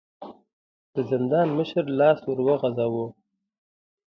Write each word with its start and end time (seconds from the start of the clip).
د 0.93 0.95
زندان 1.11 1.47
مشر 1.57 1.83
لاس 1.99 2.19
ور 2.25 2.39
وغځاوه. 2.47 3.05